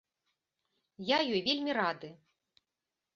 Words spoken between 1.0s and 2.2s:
Я ёй вельмі рады.